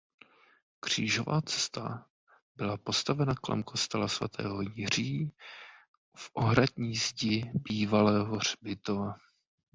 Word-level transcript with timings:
Křížová 0.79 1.41
cesta 1.41 2.05
byla 2.55 2.77
postavena 2.77 3.35
kolem 3.35 3.63
kostela 3.63 4.07
svatého 4.07 4.61
Jiří 4.61 5.33
v 6.17 6.29
ohradní 6.33 6.95
zdi 6.95 7.51
bývalého 7.69 8.35
hřbitova. 8.35 9.13